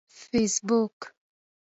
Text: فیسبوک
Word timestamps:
فیسبوک 0.29 0.97